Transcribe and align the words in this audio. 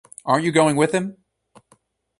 Aren't 0.25 0.45
you 0.45 0.51
going 0.51 0.77
with 0.77 0.93
him? 0.93 1.17